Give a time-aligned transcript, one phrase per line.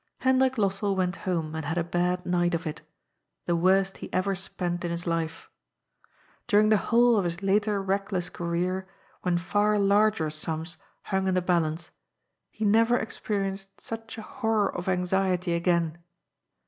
[0.21, 2.81] Hendrik Lossell went home and had a bad night of it,
[3.45, 5.47] the worst he ever spent in his life.
[6.47, 8.87] During the whole of his later reckless career,
[9.21, 11.91] when far larger sums hung in the balance,
[12.49, 15.99] he never experienced such a horror of anxiety again.